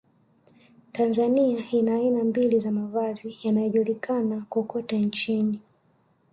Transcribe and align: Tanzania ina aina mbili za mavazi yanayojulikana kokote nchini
Tanzania 0.91 1.65
ina 1.71 1.95
aina 1.95 2.23
mbili 2.23 2.59
za 2.59 2.71
mavazi 2.71 3.37
yanayojulikana 3.43 4.41
kokote 4.49 4.99
nchini 4.99 5.61